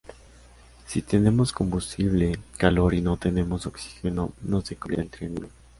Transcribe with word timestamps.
Si 0.87 1.03
tenemos 1.03 1.53
combustible, 1.53 2.39
calor 2.57 2.95
y 2.95 3.01
no 3.01 3.17
tenemos 3.17 3.67
oxígeno, 3.67 4.33
no 4.41 4.61
se 4.61 4.75
completa 4.75 5.03
el 5.03 5.09
triángulo 5.11 5.49